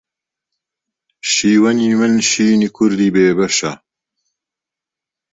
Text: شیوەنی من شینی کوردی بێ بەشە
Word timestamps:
شیوەنی 1.31 1.91
من 1.99 2.13
شینی 2.29 2.69
کوردی 2.75 3.13
بێ 3.15 3.27
بەشە 3.37 3.73